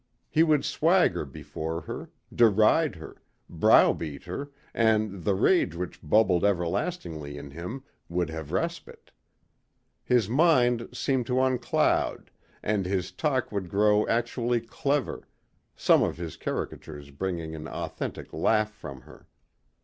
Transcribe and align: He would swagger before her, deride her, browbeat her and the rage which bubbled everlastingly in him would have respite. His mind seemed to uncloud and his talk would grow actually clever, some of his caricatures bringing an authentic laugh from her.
He 0.31 0.41
would 0.41 0.65
swagger 0.65 1.25
before 1.25 1.81
her, 1.81 2.09
deride 2.33 2.95
her, 2.95 3.21
browbeat 3.47 4.23
her 4.23 4.49
and 4.73 5.23
the 5.25 5.35
rage 5.35 5.75
which 5.75 6.01
bubbled 6.01 6.43
everlastingly 6.43 7.37
in 7.37 7.51
him 7.51 7.83
would 8.09 8.31
have 8.31 8.51
respite. 8.51 9.11
His 10.03 10.27
mind 10.27 10.89
seemed 10.91 11.27
to 11.27 11.39
uncloud 11.39 12.31
and 12.63 12.87
his 12.87 13.11
talk 13.11 13.51
would 13.51 13.69
grow 13.69 14.07
actually 14.07 14.61
clever, 14.61 15.27
some 15.75 16.01
of 16.01 16.17
his 16.17 16.35
caricatures 16.35 17.11
bringing 17.11 17.53
an 17.53 17.67
authentic 17.67 18.33
laugh 18.33 18.71
from 18.71 19.01
her. 19.01 19.27